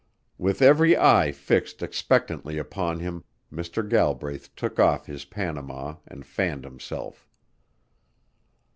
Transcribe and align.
With 0.39 0.63
every 0.63 0.97
eye 0.97 1.31
fixed 1.31 1.83
expectantly 1.83 2.57
upon 2.57 3.01
him, 3.01 3.23
Mr. 3.53 3.87
Galbraith 3.87 4.49
took 4.55 4.79
off 4.79 5.05
his 5.05 5.25
Panama 5.25 5.97
and 6.07 6.25
fanned 6.25 6.63
himself. 6.63 7.29